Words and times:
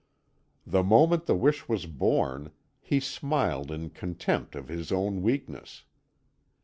The 0.65 0.81
moment 0.81 1.27
the 1.27 1.35
wish 1.35 1.69
was 1.69 1.85
born, 1.85 2.49
he 2.79 2.99
smiled 2.99 3.69
in 3.69 3.91
contempt 3.91 4.55
of 4.55 4.67
his 4.67 4.91
own 4.91 5.21
weakness. 5.21 5.83